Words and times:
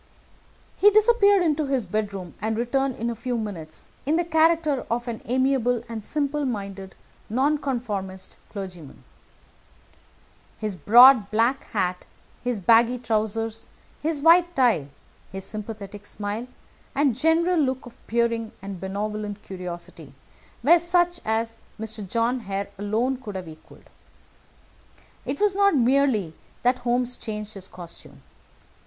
He 0.77 0.89
disappeared 0.89 1.43
into 1.43 1.67
his 1.67 1.85
bedroom, 1.85 2.33
and 2.41 2.57
returned 2.57 2.95
in 2.95 3.11
a 3.11 3.15
few 3.15 3.37
minutes 3.37 3.91
in 4.03 4.15
the 4.15 4.25
character 4.25 4.83
of 4.89 5.07
an 5.07 5.21
amiable 5.25 5.83
and 5.87 6.03
simple 6.03 6.43
minded 6.43 6.95
Nonconformist 7.29 8.35
clergyman. 8.49 9.03
His 10.57 10.75
broad 10.75 11.29
black 11.29 11.65
hat, 11.65 12.07
his 12.43 12.59
baggy 12.59 12.97
trousers, 12.97 13.67
his 14.01 14.21
white 14.21 14.55
tie, 14.55 14.87
his 15.31 15.45
sympathetic 15.45 16.07
smile, 16.07 16.47
and 16.95 17.15
general 17.15 17.59
look 17.59 17.85
of 17.85 17.95
peering 18.07 18.53
and 18.59 18.79
benevolent 18.81 19.43
curiosity 19.43 20.15
were 20.63 20.79
such 20.79 21.19
as 21.23 21.59
Mr. 21.79 22.07
John 22.09 22.39
Hare 22.39 22.69
alone 22.79 23.17
could 23.17 23.35
have 23.35 23.47
equalled. 23.47 23.85
It 25.27 25.39
was 25.39 25.55
not 25.55 25.75
merely 25.75 26.33
that 26.63 26.79
Holmes 26.79 27.15
changed 27.15 27.53
his 27.53 27.67
costume. 27.67 28.23